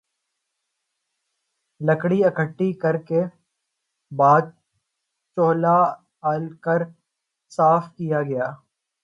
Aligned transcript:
لکڑی 1.81 2.19
اکٹھی 2.25 2.71
کر 2.81 2.95
کے 3.07 3.21
بعد 4.11 4.45
چولہا 5.37 5.79
ال 6.31 6.43
کر 6.63 6.81
صاف 7.51 7.83
کیا 7.95 8.21
گیا 8.23 8.47